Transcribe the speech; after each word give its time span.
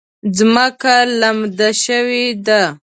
ځمکه 0.37 0.93
لمده 1.19 1.69
شوې 1.83 2.25
ده 2.45 2.61